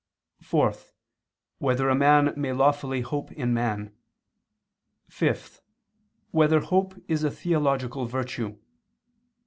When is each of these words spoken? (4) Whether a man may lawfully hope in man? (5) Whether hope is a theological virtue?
(4) 0.41 0.73
Whether 1.59 1.87
a 1.87 1.93
man 1.93 2.33
may 2.35 2.53
lawfully 2.53 3.01
hope 3.01 3.31
in 3.33 3.53
man? 3.53 3.93
(5) 5.11 5.61
Whether 6.31 6.61
hope 6.61 6.95
is 7.07 7.23
a 7.23 7.29
theological 7.29 8.07
virtue? 8.07 8.57